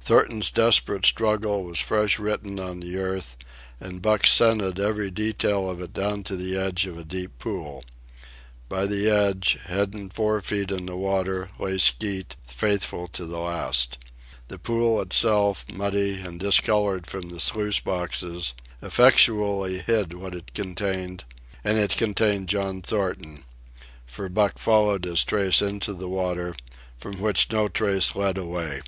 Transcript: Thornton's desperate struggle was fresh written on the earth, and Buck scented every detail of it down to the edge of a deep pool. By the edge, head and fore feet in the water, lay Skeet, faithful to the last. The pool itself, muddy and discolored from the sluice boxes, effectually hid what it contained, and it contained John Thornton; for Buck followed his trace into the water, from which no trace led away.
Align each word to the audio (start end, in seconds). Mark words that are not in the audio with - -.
Thornton's 0.00 0.50
desperate 0.50 1.04
struggle 1.04 1.64
was 1.64 1.78
fresh 1.78 2.18
written 2.18 2.58
on 2.58 2.80
the 2.80 2.96
earth, 2.96 3.36
and 3.78 4.00
Buck 4.00 4.26
scented 4.26 4.80
every 4.80 5.10
detail 5.10 5.68
of 5.68 5.78
it 5.82 5.92
down 5.92 6.22
to 6.22 6.36
the 6.36 6.56
edge 6.56 6.86
of 6.86 6.96
a 6.96 7.04
deep 7.04 7.38
pool. 7.38 7.84
By 8.70 8.86
the 8.86 9.10
edge, 9.10 9.58
head 9.66 9.92
and 9.92 10.10
fore 10.10 10.40
feet 10.40 10.70
in 10.70 10.86
the 10.86 10.96
water, 10.96 11.50
lay 11.58 11.76
Skeet, 11.76 12.36
faithful 12.46 13.08
to 13.08 13.26
the 13.26 13.38
last. 13.38 13.98
The 14.46 14.58
pool 14.58 15.02
itself, 15.02 15.66
muddy 15.70 16.18
and 16.18 16.40
discolored 16.40 17.06
from 17.06 17.28
the 17.28 17.38
sluice 17.38 17.80
boxes, 17.80 18.54
effectually 18.80 19.80
hid 19.82 20.14
what 20.14 20.34
it 20.34 20.54
contained, 20.54 21.26
and 21.62 21.76
it 21.76 21.98
contained 21.98 22.48
John 22.48 22.80
Thornton; 22.80 23.44
for 24.06 24.30
Buck 24.30 24.56
followed 24.58 25.04
his 25.04 25.22
trace 25.22 25.60
into 25.60 25.92
the 25.92 26.08
water, 26.08 26.56
from 26.96 27.20
which 27.20 27.52
no 27.52 27.68
trace 27.68 28.16
led 28.16 28.38
away. 28.38 28.80